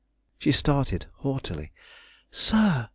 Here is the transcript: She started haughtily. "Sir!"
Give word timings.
She 0.39 0.51
started 0.51 1.05
haughtily. 1.17 1.71
"Sir!" 2.31 2.89